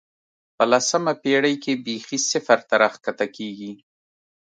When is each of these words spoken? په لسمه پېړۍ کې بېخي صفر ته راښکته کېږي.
په 0.55 0.63
لسمه 0.71 1.13
پېړۍ 1.23 1.55
کې 1.63 1.73
بېخي 1.85 2.19
صفر 2.31 2.59
ته 2.67 2.75
راښکته 2.81 3.27
کېږي. 3.35 3.71